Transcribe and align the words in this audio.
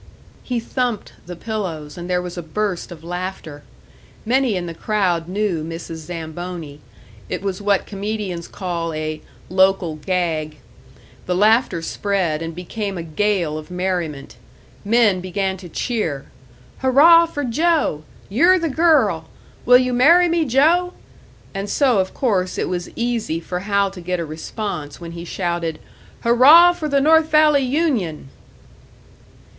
He 0.41 0.59
thumped 0.59 1.13
the 1.27 1.35
pillows, 1.35 1.95
and 1.95 2.09
there 2.09 2.23
was 2.23 2.35
a 2.35 2.41
burst 2.41 2.91
of 2.91 3.03
laughter. 3.03 3.61
Many 4.25 4.55
in 4.55 4.65
the 4.65 4.73
crowd 4.73 5.27
knew 5.27 5.63
Mrs. 5.63 5.97
Zamboni 5.97 6.79
it 7.29 7.43
was 7.43 7.61
what 7.61 7.85
comedians 7.85 8.47
call 8.47 8.95
a 8.95 9.21
"local 9.47 9.97
gag." 9.97 10.57
The 11.27 11.35
laughter 11.35 11.83
spread, 11.83 12.41
and 12.41 12.55
became 12.55 12.97
a 12.97 13.03
gale 13.03 13.59
of 13.59 13.69
merriment. 13.69 14.37
Men 14.83 15.21
began 15.21 15.55
to 15.57 15.69
cheer: 15.69 16.25
"Hurrah 16.79 17.27
for 17.27 17.43
Joe! 17.43 18.03
You're 18.27 18.57
the 18.57 18.69
girl! 18.69 19.29
Will 19.67 19.77
you 19.77 19.93
marry 19.93 20.27
me, 20.27 20.45
Joe?" 20.45 20.93
And 21.53 21.69
so, 21.69 21.99
of 21.99 22.11
course, 22.15 22.57
it 22.57 22.67
was 22.67 22.89
easy 22.95 23.39
for 23.39 23.59
Hal 23.59 23.91
to 23.91 24.01
get 24.01 24.19
a 24.19 24.25
response 24.25 24.99
when 24.99 25.11
he 25.11 25.25
shouted, 25.25 25.77
"Hurrah 26.21 26.73
for 26.73 26.89
the 26.89 27.01
North 27.01 27.29
Valley 27.29 27.61
union!" 27.65 28.29